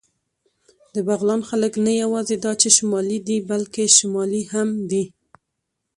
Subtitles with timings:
[0.93, 5.03] د بغلان خلک نه یواځې دا چې شمالي دي، بلکې شمالي هم دي.